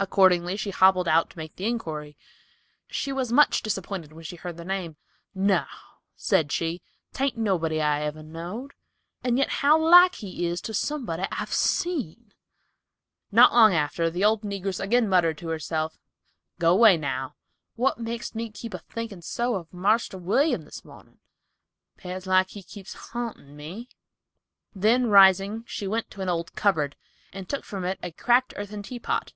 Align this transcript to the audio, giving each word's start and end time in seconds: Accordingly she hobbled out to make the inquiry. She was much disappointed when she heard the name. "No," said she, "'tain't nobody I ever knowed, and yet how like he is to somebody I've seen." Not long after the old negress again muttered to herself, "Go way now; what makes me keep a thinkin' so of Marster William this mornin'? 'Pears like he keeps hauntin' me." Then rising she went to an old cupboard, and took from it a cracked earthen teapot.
Accordingly 0.00 0.56
she 0.56 0.70
hobbled 0.70 1.06
out 1.06 1.30
to 1.30 1.38
make 1.38 1.54
the 1.54 1.66
inquiry. 1.66 2.16
She 2.88 3.12
was 3.12 3.30
much 3.30 3.62
disappointed 3.62 4.12
when 4.12 4.24
she 4.24 4.34
heard 4.34 4.56
the 4.56 4.64
name. 4.64 4.96
"No," 5.32 5.64
said 6.16 6.50
she, 6.50 6.82
"'tain't 7.12 7.36
nobody 7.36 7.80
I 7.80 8.00
ever 8.00 8.24
knowed, 8.24 8.72
and 9.22 9.38
yet 9.38 9.48
how 9.48 9.78
like 9.78 10.16
he 10.16 10.46
is 10.46 10.60
to 10.62 10.74
somebody 10.74 11.24
I've 11.30 11.52
seen." 11.52 12.32
Not 13.30 13.52
long 13.52 13.74
after 13.74 14.10
the 14.10 14.24
old 14.24 14.42
negress 14.42 14.80
again 14.80 15.08
muttered 15.08 15.38
to 15.38 15.48
herself, 15.48 15.98
"Go 16.58 16.74
way 16.74 16.96
now; 16.96 17.36
what 17.76 18.00
makes 18.00 18.34
me 18.34 18.50
keep 18.50 18.74
a 18.74 18.78
thinkin' 18.80 19.22
so 19.22 19.54
of 19.54 19.72
Marster 19.72 20.18
William 20.18 20.62
this 20.62 20.84
mornin'? 20.84 21.20
'Pears 21.98 22.26
like 22.26 22.48
he 22.48 22.64
keeps 22.64 23.12
hauntin' 23.12 23.54
me." 23.54 23.88
Then 24.74 25.08
rising 25.10 25.62
she 25.68 25.86
went 25.86 26.10
to 26.10 26.22
an 26.22 26.28
old 26.30 26.56
cupboard, 26.56 26.96
and 27.32 27.48
took 27.48 27.64
from 27.64 27.84
it 27.84 28.00
a 28.02 28.10
cracked 28.10 28.52
earthen 28.56 28.82
teapot. 28.82 29.32